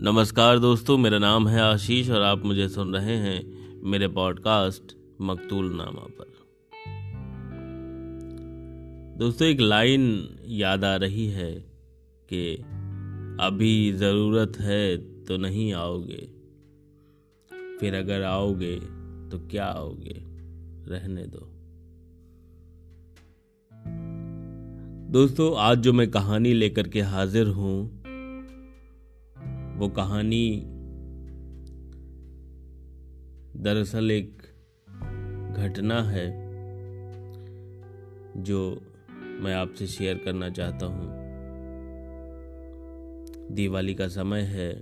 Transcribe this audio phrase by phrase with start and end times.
[0.00, 5.72] नमस्कार दोस्तों, मेरा नाम है आशीष और आप मुझे सुन रहे हैं मेरे पॉडकास्ट मकतूल
[5.74, 6.26] नामा पर।
[9.18, 11.52] दोस्तों, एक लाइन याद आ रही है
[12.32, 12.54] कि
[13.40, 16.28] अभी ज़रूरत है तो नहीं आओगे,
[17.80, 18.76] फिर अगर आओगे
[19.30, 20.16] तो क्या आओगे?
[20.88, 21.46] रहने दो।
[25.12, 27.97] दोस्तों, आज जो मैं कहानी लेकर के हाजिर हूँ
[29.78, 30.64] वो कहानी
[33.56, 34.42] दरअसल एक
[35.56, 36.48] घटना है
[38.42, 38.82] जो
[39.16, 41.08] मैं आपसे शेयर करना चाहता हूँ।
[43.54, 44.74] दिवाली का समय है।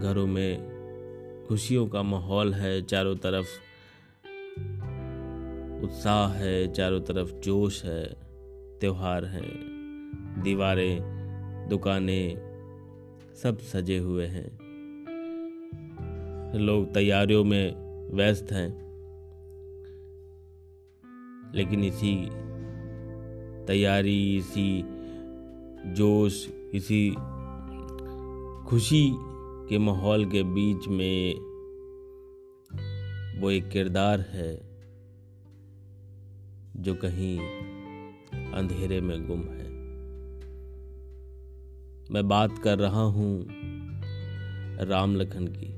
[0.00, 0.74] घरों में
[1.48, 3.46] खुशियों का माहौल है। चारों तरफ़
[5.84, 8.04] उत्साह है, चारों तरफ़ जोश है।
[8.78, 9.74] त्योहार हैं,
[10.42, 11.00] दीवारें,
[11.68, 12.53] दुकानें
[13.42, 14.64] सब सजे हुए हैं।
[16.58, 17.74] लोग तैयारियों में
[18.14, 18.84] व्यस्त हैं।
[21.54, 22.28] लेकिन इसी
[23.66, 24.84] तैयारी, इसी
[25.86, 27.10] जोश, इसी
[28.68, 29.10] खुशी
[29.68, 31.34] के माहौल के बीच में
[33.40, 34.56] वो एक किरदार है
[36.76, 37.38] जो कहीं
[38.52, 39.73] अंधेरे में गुम है।
[42.10, 43.46] मैं बात कर रहा हूँ
[44.80, 45.74] राम लखन की।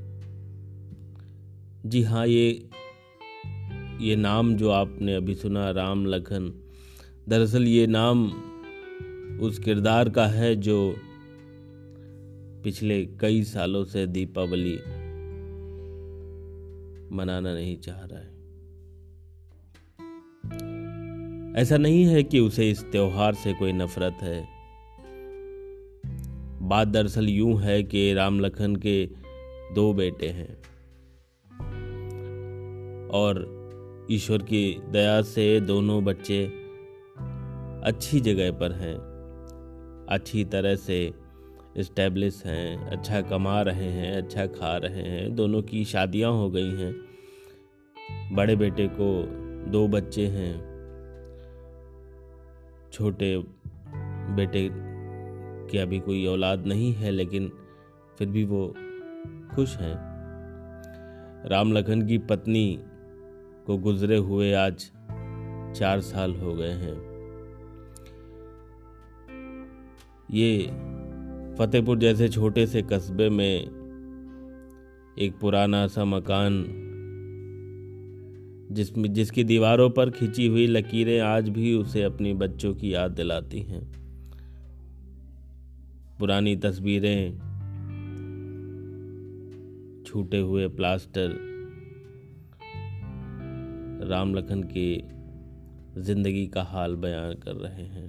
[1.88, 2.68] जी हाँ ये
[4.00, 6.52] ये नाम जो आपने अभी सुना राम लखन
[7.28, 8.26] दरअसल ये नाम
[9.40, 10.96] उस किरदार का है जो
[12.64, 14.76] पिछले कई सालों से दीपावली
[17.16, 18.36] मनाना नहीं चाह रहा है।
[21.62, 24.55] ऐसा नहीं है कि उसे इस त्योहार से कोई नफरत है।
[26.66, 29.06] बात दरअसल यूँ है कि राम लखन के
[29.74, 30.54] दो बेटे हैं।
[33.10, 33.44] और
[34.10, 36.44] ईश्वर की दया से दोनों बच्चे
[37.84, 38.96] अच्छी जगह पर हैं,
[40.10, 40.98] अच्छी तरह से
[41.76, 46.70] इस्टेब्लिश हैं अच्छा कमा रहे हैं अच्छा खा रहे हैं, दोनों की शादियाँ हो गई
[46.70, 46.94] हैं।
[48.34, 49.10] बड़े बेटे को
[49.70, 50.54] दो बच्चे हैं,
[52.92, 53.36] छोटे
[54.36, 54.68] बेटे
[55.70, 57.52] कि अभी कोई औलाद नहीं है, लेकिन
[58.18, 58.74] फिर भी वो
[59.54, 59.96] खुश हैं।
[61.46, 62.78] राम लखन की पत्नी
[63.66, 64.90] को गुजरे हुए आज
[65.76, 67.16] चार साल हो गए हैं।
[70.30, 70.66] ये
[71.58, 73.60] फतेहपुर जैसे छोटे से कस्बे में
[75.18, 76.64] एक पुराना सा मकान
[78.72, 83.60] जिसमें जिसकी दीवारों पर खिंची हुई लकीरें आज भी उसे अपनी बच्चों की याद दिलाती
[83.60, 84.05] हैं।
[86.18, 87.38] पुरानी तस्वीरें,
[90.06, 91.34] छूटे हुए प्लास्टर
[94.06, 95.04] राम लखन की
[95.98, 98.08] ज़िंदगी का हाल बयान कर रहे हैं।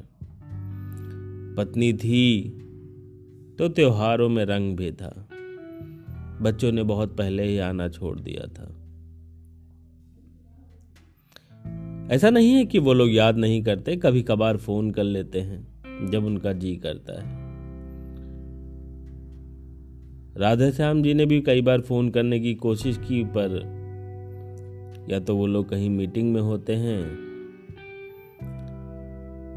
[1.58, 2.50] पत्नी थी
[3.60, 5.28] तो त्योहारों में रंग भी था।
[6.42, 8.68] बच्चों ने बहुत पहले ही आना छोड़ दिया था।
[12.16, 16.10] ऐसा नहीं है कि वो लोग याद नहीं करते कभी कभार फ़ोन कर लेते हैं
[16.12, 17.47] जब उनका जी करता है।
[20.38, 23.54] राधे श्याम जी ने भी कई बार फ़ोन करने की कोशिश की, पर
[25.10, 27.00] या तो वो लोग कहीं मीटिंग में होते हैं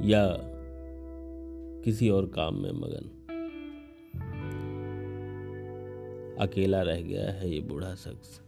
[0.04, 0.36] या
[1.84, 3.10] किसी और काम में, मगन।
[6.40, 8.40] अकेला रह गया है ये बूढ़ा शख्स।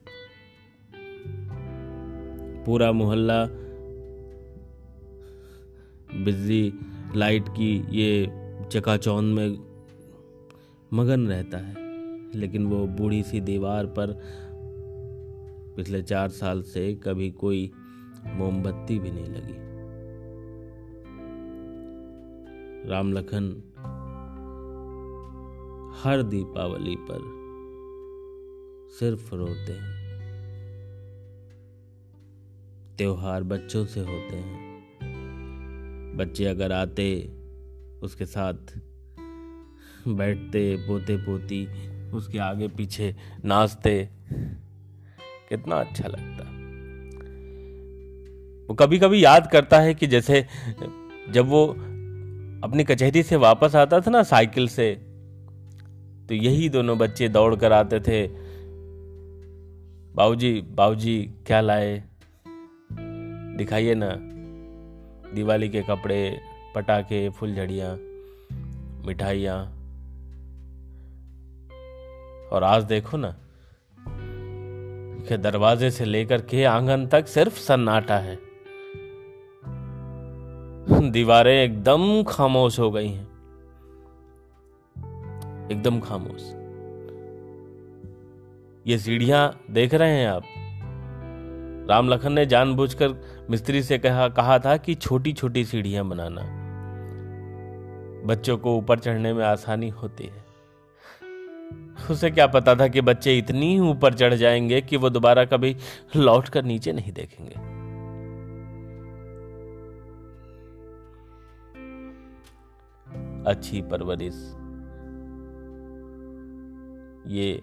[2.66, 3.44] पूरा मोहल्ला
[6.24, 6.72] बिजली,
[7.16, 8.26] लाइट की ये
[8.72, 9.58] चकाचौंध में
[10.92, 11.81] मगन रहता है।
[12.34, 14.20] लेकिन वो बूढ़ी सी दीवार पर
[15.76, 17.72] पिछले चार साल से कभी कोई
[18.26, 19.72] मोमबत्ती भी नहीं लगी।
[22.90, 23.62] राम लखन
[26.04, 27.42] हर दीपावली पर
[28.98, 30.02] सिर्फ़ रोते हैं।
[32.98, 34.72] त्योहार बच्चों से होते हैं।
[36.16, 37.32] बच्चे अगर आते,
[38.02, 38.80] उसके साथ
[40.08, 43.14] बैठते पोते पोती उसके आगे पीछे
[43.44, 44.08] नाचते।
[45.48, 46.42] कितना अच्छा लगता।
[48.68, 50.46] वो कभी कभी याद करता है कि जैसे
[51.30, 51.66] जब वो
[52.64, 54.94] अपनी कचहरी से वापस आता था ना, साइकिल से
[56.28, 58.26] तो यही दोनों बच्चे दौड़ कर आते थे।
[60.14, 62.04] बाबूजी बाबूजी क्या लाए?
[63.56, 64.10] दिखाइए ना,
[65.34, 66.40] दिवाली के कपड़े,
[66.74, 67.96] पटाखे, फुलझड़ियाँ,
[69.06, 69.81] मिठाइयाँ।
[72.52, 73.34] और आज देखो ना,
[75.28, 78.38] कि दरवाजे से लेकर के आँगन तक सिर्फ़ सन्नाटा है।
[81.10, 83.26] दीवारें एकदम खामोश हो गई हैं।
[85.72, 86.42] एकदम खामोश।
[88.86, 90.42] ये सीढ़ियाँ देख रहे हैं आप?
[91.90, 93.08] राम लखन ने जानबूझकर
[93.50, 96.42] मिस्त्री से कहा कहा था कि छोटी छोटी सीढ़ियाँ बनाना
[98.26, 100.41] बच्चों को ऊपर चढ़ने में आसानी होती है।
[102.10, 105.76] उसे क्या पता था कि बच्चे इतनी ऊपर चढ़ जाएँगे कि वो दोबारा कभी
[106.16, 107.54] लौट कर नीचे नहीं देखेंगे।
[113.50, 114.34] अच्छी परवरिश।
[117.26, 117.62] ये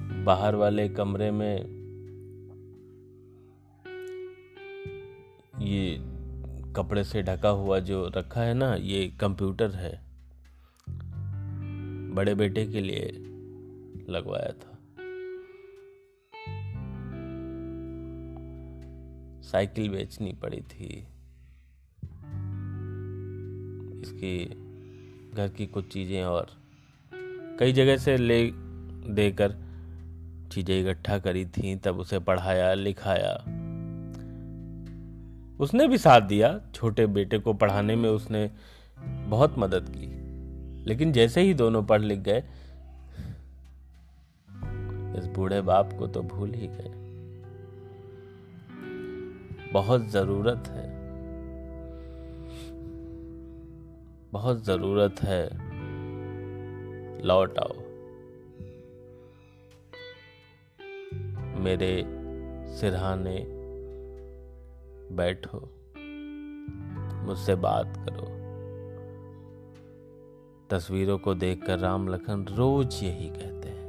[0.00, 1.78] बाहर वाले कमरे में
[5.60, 5.96] ये
[6.72, 10.07] कपड़े से ढका हुआ जो रखा है ना, ये कंप्यूटर है।
[12.08, 13.12] बड़े बेटे के लिए
[14.08, 14.74] लगवाया था।
[19.42, 21.06] साइकिल बेचनी पड़ी थी।
[24.02, 24.44] इसकी
[25.34, 26.46] घर की कुछ चीज़ें और
[27.58, 28.50] कई जगह से ले
[29.14, 29.54] देकर
[30.52, 33.34] चीज़ें इकट्ठा करी थी, तब उसे पढ़ाया, लिखाया।
[35.60, 38.50] उसने भी साथ दिया, छोटे बेटे को पढ़ाने में उसने
[39.28, 40.17] बहुत मदद की।
[40.88, 42.38] लेकिन जैसे ही दोनों पढ़ लिख गए,
[45.18, 46.94] इस बूढ़े बाप को तो भूल ही गए।
[49.72, 50.98] बहुत ज़रूरत है।
[54.32, 55.68] बहुत ज़रूरत है।
[57.22, 57.72] लौट आओ।
[61.60, 62.04] मेरे
[62.76, 63.46] सिरहाने
[65.16, 65.58] बैठो।
[67.26, 68.27] मुझसे बात करो।
[70.70, 73.88] तस्वीरों को देखकर राम लखन रोज यही कहते हैं।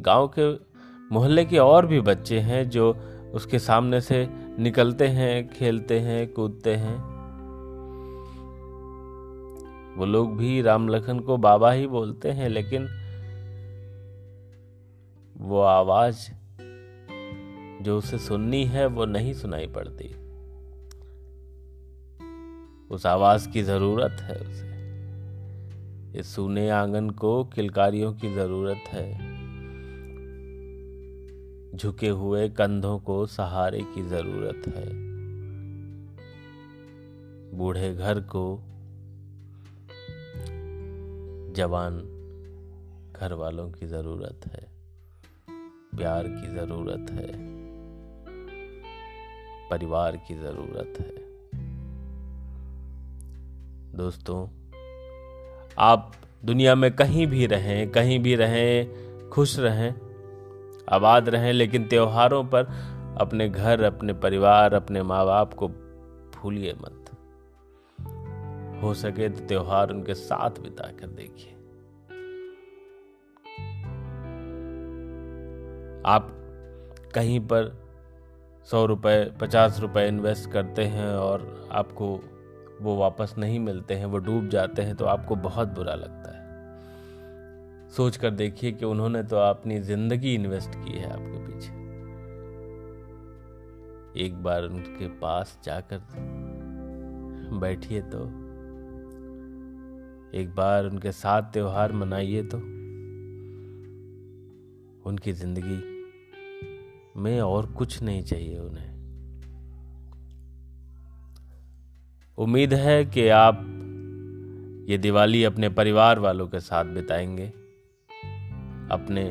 [0.00, 0.74] गाँव के
[1.14, 2.96] मोहल्ले के और भी बच्चे हैं जो
[3.34, 4.28] उसके सामने से
[4.58, 7.14] निकलते हैं, खेलते हैं, कूदते हैं।
[9.96, 12.88] वो लोग भी राम लखन को बाबा ही बोलते हैं, लेकिन
[15.36, 16.30] वो आवाज़
[17.82, 20.23] जो उसे सुननी है, वो नहीं सुनाई पड़ती।
[22.94, 24.74] उस आवाज़ की ज़रूरत है उसे।
[26.18, 29.34] इस सुने आँगन को किलकारियों की ज़रूरत है।
[31.76, 34.90] झुके हुए कंधों को सहारे की ज़रूरत है।
[37.58, 38.58] बूढ़े घर को
[41.52, 41.98] जवान
[43.16, 44.68] घर वालों की ज़रूरत है।
[45.98, 47.32] प्यार की ज़रूरत है।
[49.70, 51.33] परिवार की ज़रूरत है।
[53.94, 54.48] दोस्तों,
[55.78, 56.12] आप
[56.44, 58.88] दुनिया में कहीं भी रहें, कहीं भी रहें,
[59.30, 59.94] खुश रहें,
[60.88, 62.64] आबाद रहें, लेकिन त्योहारों पर
[63.20, 65.68] अपने घर, अपने परिवार, अपने माँ बाप को
[66.36, 67.04] भूलिए मत।
[68.82, 71.50] हो सके तो त्योहार उनके साथ बिता कर देखिए।
[76.06, 76.30] आप
[77.14, 77.84] कहीं पर
[78.70, 82.20] सौ रुपए, पचास रुपए इन्वेस्ट करते हैं और आपको
[82.82, 86.42] वो वापस नहीं मिलते हैं, वो डूब जाते हैं तो आपको बहुत बुरा लगता है।
[87.90, 91.72] सोच कर देखिए कि उन्होंने तो अपनी ज़िंदगी इन्वेस्ट की है आपके पीछे।
[94.16, 96.00] एक बार उनके पास जाकर
[97.60, 98.24] बैठिए तो
[100.34, 102.58] एक बार उनके साथ त्योहार मनाइए तो
[105.08, 105.80] उनकी ज़िंदगी
[107.16, 108.93] में और कुछ नहीं चाहिए उन्हें।
[112.38, 113.60] उम्मीद है कि आप
[114.88, 117.46] ये दिवाली अपने परिवार वालों के साथ बिताएँगे,
[118.94, 119.30] अपने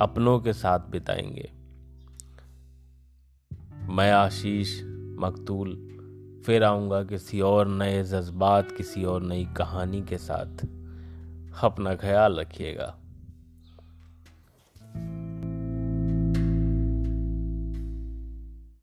[0.00, 1.50] अपनों के साथ बिताएँगे।
[3.92, 4.82] मैं आशीष
[5.20, 5.70] मकतूल
[6.46, 10.66] फिर आऊँगा किसी और नए जज्बात, किसी और नई कहानी के साथ।
[11.64, 12.98] अपना ख्याल रखिएगा।